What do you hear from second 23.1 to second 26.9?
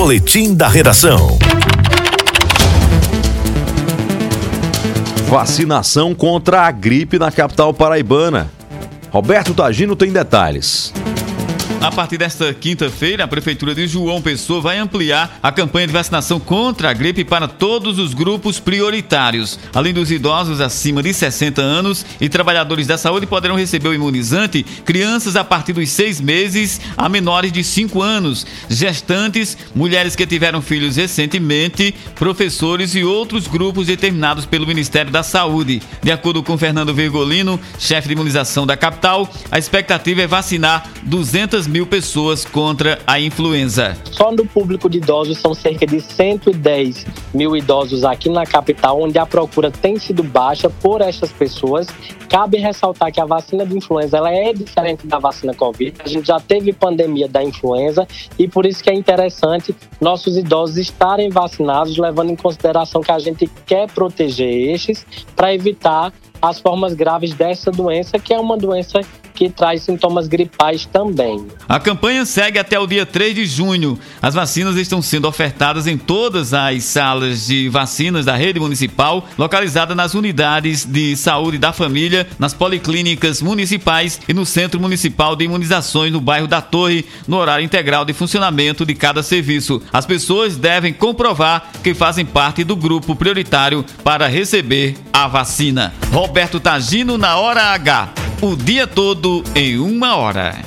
poderão receber o imunizante, crianças a partir dos seis meses